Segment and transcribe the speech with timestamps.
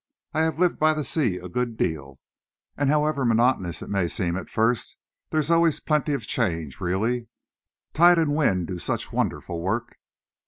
[0.33, 2.17] I have lived by the sea a good deal,
[2.75, 4.97] and however monotonous it may seem at first,
[5.29, 7.27] there's always plenty of change, really.
[7.93, 9.99] Tide and wind do such wonderful work."